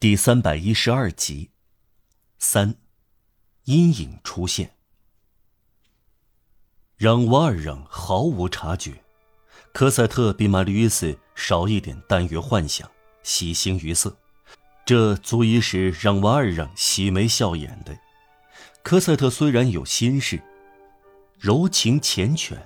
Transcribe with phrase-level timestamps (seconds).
[0.00, 1.50] 第三百一十二集，
[2.38, 2.76] 三，
[3.64, 4.76] 阴影出现。
[6.96, 9.02] 让瓦尔让毫无察觉，
[9.72, 12.88] 科赛特比玛丽约斯少一点耽于幻想，
[13.24, 14.16] 喜形于色，
[14.86, 17.98] 这足以使让瓦尔让喜眉笑眼的。
[18.84, 20.40] 科赛特虽然有心事，
[21.40, 22.56] 柔情缱绻，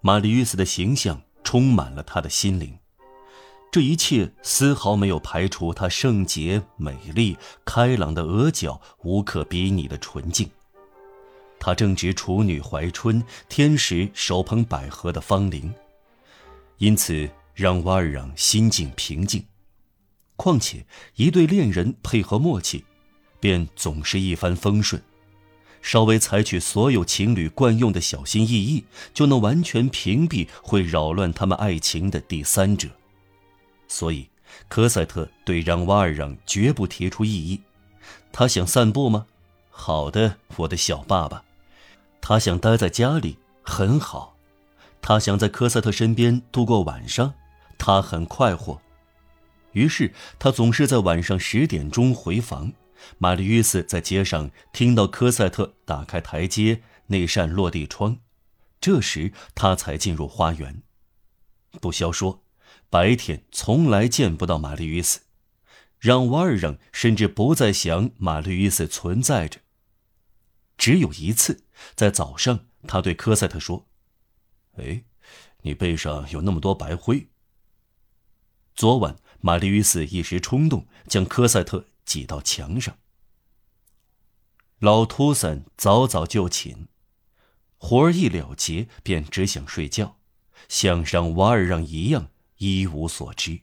[0.00, 2.76] 玛丽约斯的形象充满了他的心灵。
[3.72, 10.46] 这一切丝毫没有排除她圣洁、美丽、开朗的额角无可比拟的纯净。
[11.58, 15.72] 她正值处女怀春、天使手捧百合的芳龄，
[16.76, 19.42] 因此让瓦尔让心境平静。
[20.36, 20.84] 况且
[21.16, 22.84] 一对恋人配合默契，
[23.40, 25.02] 便总是一帆风顺。
[25.80, 28.84] 稍微采取所有情侣惯用的小心翼翼，
[29.14, 32.90] 就能完全屏蔽会扰乱他们爱情的第三者。
[33.92, 34.26] 所以，
[34.68, 37.60] 科赛特对让瓦尔让绝不提出异议。
[38.32, 39.26] 他想散步吗？
[39.68, 41.44] 好的，我的小爸爸。
[42.22, 44.34] 他想待在家里，很好。
[45.02, 47.34] 他想在科赛特身边度过晚上，
[47.76, 48.80] 他很快活。
[49.72, 52.72] 于是，他总是在晚上十点钟回房。
[53.18, 58.16] 玛丽约斯在街上听到科赛特打开台阶那扇落地窗，
[58.80, 60.82] 这时他才进入花园。
[61.78, 62.42] 不消说。
[62.92, 65.20] 白天从来见不到玛丽与斯，
[65.98, 69.60] 让瓦尔让甚至不再想玛丽与斯存在着。
[70.76, 73.88] 只有一次，在早上，他对科赛特说
[74.76, 75.04] ：“哎，
[75.62, 77.28] 你背上有那么多白灰。”
[78.76, 82.98] 昨晚，玛丽与斯一时冲动，将科赛特挤到墙上。
[84.80, 86.88] 老托森早早就寝，
[87.78, 90.18] 活儿一了结，便只想睡觉，
[90.68, 92.28] 像让瓦尔让一样。
[92.62, 93.62] 一无所知。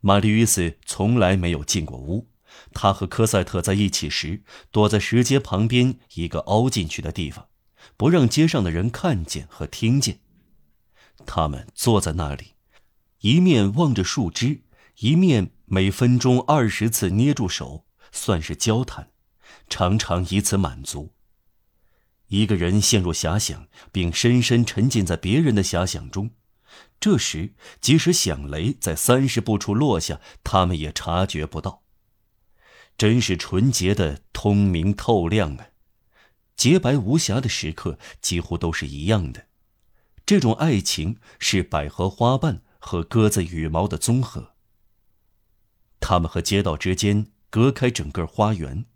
[0.00, 2.30] 玛丽约斯从来没有进过屋。
[2.72, 7.48] 他和科赛特在一起时，躲在石阶旁边一个凹进去的地方，
[7.98, 10.20] 不让街上的人看见和听见。
[11.26, 12.54] 他们坐在那里，
[13.20, 14.62] 一面望着树枝，
[15.00, 19.10] 一面每分钟二十次捏住手，算是交谈，
[19.68, 21.12] 常常以此满足。
[22.28, 26.30] 一个人陷入遐想，并深深沉浸在别人的遐想中。
[26.98, 31.82] 这时，即使响雷在三十步处落下，他们也察觉不到。
[32.96, 35.68] 真是纯洁的通明透亮啊！
[36.56, 39.46] 洁白无瑕的时刻几乎都是一样的。
[40.24, 44.54] 这种爱情是百合花瓣和鸽子羽毛的综合。
[46.00, 48.86] 他们和街道之间隔开整个花园。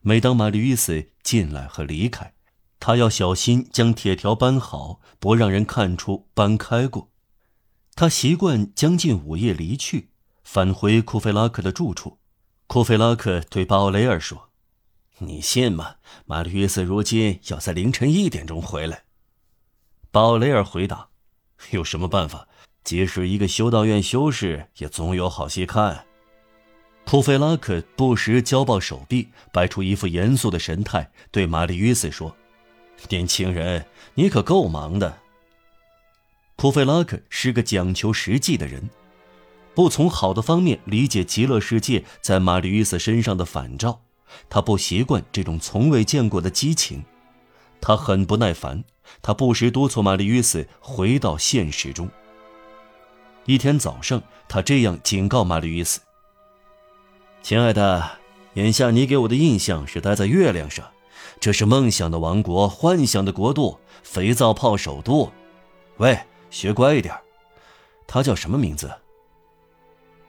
[0.00, 2.34] 每当玛丽·约斯进来和离开，
[2.80, 7.10] 他要小心将铁条搬好，不让人看出搬开过。
[7.94, 10.10] 他习惯将近午夜离去，
[10.44, 12.18] 返回库菲拉克的住处。
[12.68, 14.50] 库菲拉克对巴奥雷尔说
[15.18, 15.96] ：“你信吗？
[16.26, 19.04] 玛丽约斯如今要在凌晨一点钟回来。”
[20.12, 21.08] 巴奥雷尔回答
[21.72, 22.46] ：“有什么办法？
[22.84, 26.04] 即使一个修道院修士，也总有好戏看。”
[27.04, 32.36] 库菲拉克不时交抱手臂，摆出一副严肃的神态，对玛丽约斯说
[33.08, 35.18] ：“年轻人，你可够忙的。”
[36.56, 38.90] 普菲拉克是个讲求实际的人，
[39.74, 44.00] 不从好的方面理解极乐世界在玛丽约斯身上的反照，
[44.50, 47.04] 他不习惯这种从未见过的激情，
[47.80, 48.82] 他很不耐烦，
[49.22, 52.10] 他不时督促玛丽约斯回到现实中。
[53.44, 56.00] 一天早上，他这样警告玛丽约斯
[57.40, 58.18] ：“亲爱的，
[58.54, 60.84] 眼下你给我的印象是待在月亮上，
[61.40, 65.30] 这是梦想的王国，幻想的国度，肥皂泡首都。
[65.98, 66.18] 喂。”
[66.50, 67.14] 学乖一点
[68.06, 68.90] 他叫什么名字？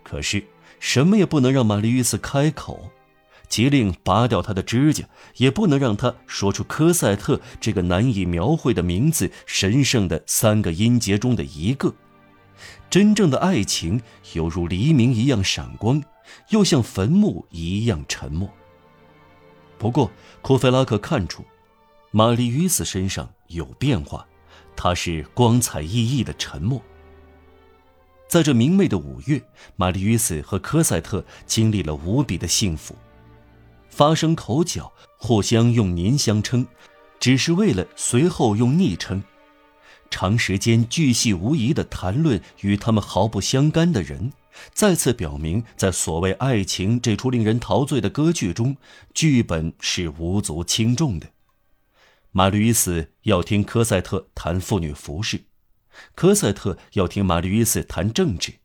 [0.03, 0.45] 可是
[0.81, 2.91] 什么也不能让玛丽·约斯开口，
[3.47, 5.05] 即令拔掉他的指甲，
[5.37, 11.95] 也不能让他说出科赛特这个难以描绘的名字神圣的三个音节中的一个。
[12.89, 14.01] 真正的爱情
[14.33, 16.03] 犹如黎明一样闪光，
[16.49, 18.49] 又像坟墓一样沉默。
[19.79, 20.11] 不过，
[20.41, 21.43] 库菲拉克看出，
[22.11, 24.27] 玛丽·约斯身上有变化。
[24.75, 26.81] 他是光彩熠熠的沉默。
[28.27, 29.41] 在这明媚的五月，
[29.75, 32.93] 玛丽·约斯和科赛特经历了无比的幸福，
[33.89, 36.67] 发生口角，互相用您相称，
[37.19, 39.23] 只是为了随后用昵称。
[40.09, 44.31] 长时间巨细无遗的谈论与他们毫不相干的人，
[44.73, 48.77] 再次表明，在所谓爱情这出令人陶醉的歌剧中，
[49.13, 51.29] 剧本是无足轻重的。
[52.31, 55.45] 玛丽约斯要听科赛特谈妇女服饰，
[56.13, 58.55] 科赛特要听玛丽约斯谈政治。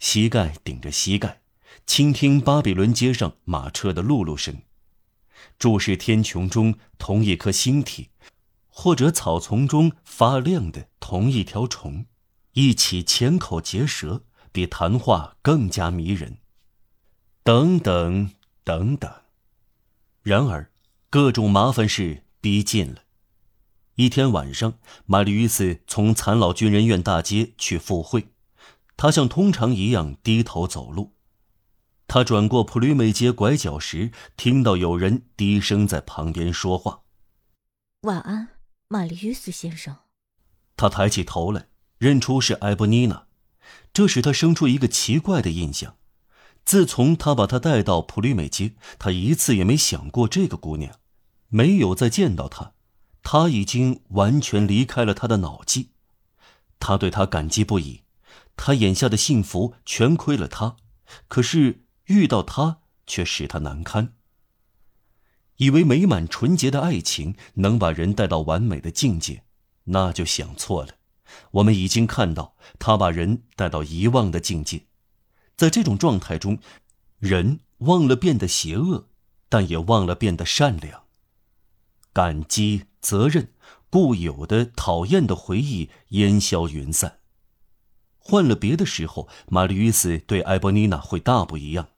[0.00, 1.40] 膝盖顶着膝盖，
[1.86, 4.62] 倾听巴比伦街上马车的辘辘声，
[5.58, 8.10] 注视天穹中同一颗星体，
[8.68, 12.06] 或者草丛中发亮的同一条虫，
[12.54, 14.24] 一起浅口结舌，
[14.54, 16.38] 比谈话更加迷人。
[17.42, 18.30] 等等
[18.62, 19.12] 等等。
[20.22, 20.70] 然而，
[21.10, 23.00] 各种麻烦事逼近了。
[23.96, 28.28] 一天晚上，玛丽·斯从残老军人院大街去赴会，
[28.96, 31.14] 他像通常一样低头走路。
[32.06, 37.02] 他转过普吕美街拐角时，听到有人低声在旁边说话
[38.02, 38.50] ：“晚安，
[38.86, 39.96] 玛丽·斯先生。”
[40.76, 41.66] 他抬起头来，
[41.98, 43.26] 认出是埃博妮娜，
[43.92, 45.96] 这使他生出一个奇怪的印象。
[46.64, 50.98] 自从他把她带到普吕美街，他一次也没想过这个姑娘，
[51.48, 52.72] 没有再见到她，
[53.22, 55.90] 他已经完全离开了他的脑际。
[56.78, 58.02] 他对她感激不已，
[58.56, 60.76] 他眼下的幸福全亏了她，
[61.28, 61.80] 可是。
[62.06, 64.12] 遇到他却使他难堪。
[65.56, 69.44] 以为美满纯洁的爱情能把人带到完美的境界，
[69.84, 70.96] 那就想错了。
[71.52, 74.86] 我们已经看到他把人带到遗忘的境界，
[75.56, 76.58] 在这种状态中，
[77.18, 79.08] 人忘了变得邪恶，
[79.48, 81.04] 但也忘了变得善良。
[82.12, 83.52] 感激、责任、
[83.90, 87.18] 固有的讨厌的回忆烟消云散。
[88.18, 91.88] 换了别的时候，玛丽·与斯对埃博妮娜会大不一样。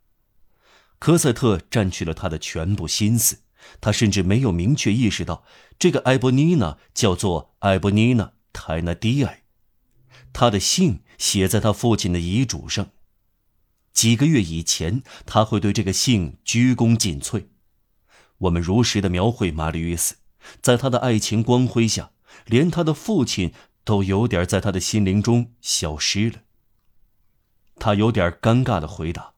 [0.99, 3.41] 科赛特占据了他的全部心思，
[3.81, 5.45] 他甚至没有明确意识到
[5.79, 8.25] 这个埃博妮娜叫做埃博妮娜·
[8.57, 9.43] 泰纳迪埃，
[10.33, 12.89] 他的姓写在他父亲的遗嘱上。
[13.93, 17.49] 几个月以前，他会对这个姓鞠躬尽瘁。
[18.39, 20.17] 我们如实的描绘玛丽·斯，
[20.63, 22.13] 在他的爱情光辉下，
[22.47, 23.53] 连他的父亲
[23.85, 26.39] 都有点在他的心灵中消失了。
[27.77, 29.35] 他有点尴尬的回答。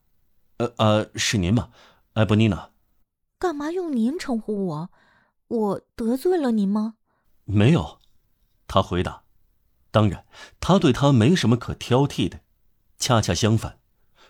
[0.59, 1.71] 呃呃，是您吗，
[2.13, 2.71] 埃博妮娜？
[3.41, 4.91] 干嘛用您称呼我？
[5.49, 6.95] 我得罪了您吗？
[7.45, 7.98] 没有，
[8.69, 9.25] 他回答。
[9.91, 10.25] 当然，
[10.61, 12.41] 他对他没什么可挑剔的，
[12.99, 13.81] 恰恰相反。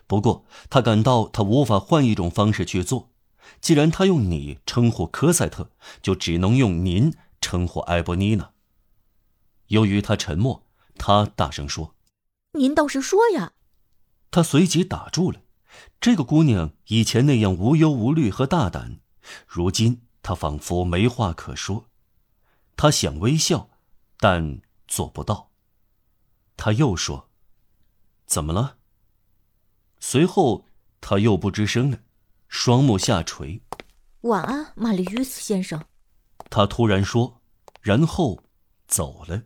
[0.07, 3.11] 不过，他感到他无法换一种方式去做。
[3.61, 5.71] 既然他用你称呼科赛特，
[6.01, 8.53] 就只能用您称呼埃博妮娜。
[9.67, 10.65] 由于他沉默，
[10.97, 11.95] 他大声说
[12.59, 13.53] ：“您倒是说呀！”
[14.31, 15.41] 他随即打住了。
[16.01, 19.01] 这个姑娘以前那样无忧无虑和大胆，
[19.47, 21.87] 如今她仿佛没话可说。
[22.77, 23.71] 她想微笑，
[24.19, 25.51] 但做不到。
[26.57, 27.31] 他又说
[28.27, 28.79] ：“怎么了？”
[30.01, 30.67] 随后
[31.01, 32.01] 他又不吱声了，
[32.49, 33.63] 双目下垂。
[34.23, 35.85] “晚安，玛丽·约斯先生。”
[36.51, 37.41] 他突然说，
[37.81, 38.43] 然后
[38.87, 39.45] 走了。